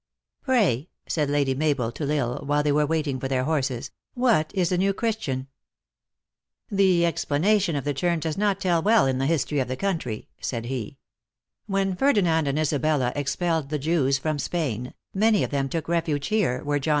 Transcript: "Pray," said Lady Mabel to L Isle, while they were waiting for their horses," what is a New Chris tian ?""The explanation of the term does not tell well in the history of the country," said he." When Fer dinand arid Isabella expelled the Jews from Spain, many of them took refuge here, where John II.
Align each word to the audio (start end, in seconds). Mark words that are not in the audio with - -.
"Pray," 0.43 0.89
said 1.07 1.29
Lady 1.29 1.53
Mabel 1.53 1.91
to 1.91 2.09
L 2.11 2.33
Isle, 2.39 2.45
while 2.47 2.63
they 2.63 2.71
were 2.71 2.87
waiting 2.87 3.19
for 3.19 3.27
their 3.27 3.43
horses," 3.43 3.91
what 4.25 4.51
is 4.55 4.71
a 4.71 4.77
New 4.79 4.93
Chris 4.95 5.15
tian 5.15 5.45
?""The 6.71 7.05
explanation 7.05 7.75
of 7.75 7.83
the 7.83 7.93
term 7.93 8.19
does 8.19 8.35
not 8.35 8.59
tell 8.59 8.81
well 8.81 9.05
in 9.05 9.19
the 9.19 9.27
history 9.27 9.59
of 9.59 9.67
the 9.67 9.75
country," 9.77 10.27
said 10.41 10.65
he." 10.65 10.97
When 11.67 11.95
Fer 11.95 12.13
dinand 12.13 12.47
arid 12.47 12.57
Isabella 12.57 13.13
expelled 13.15 13.69
the 13.69 13.77
Jews 13.77 14.17
from 14.17 14.39
Spain, 14.39 14.95
many 15.13 15.43
of 15.43 15.51
them 15.51 15.69
took 15.69 15.87
refuge 15.87 16.29
here, 16.29 16.63
where 16.63 16.79
John 16.79 16.89
II. 16.89 16.89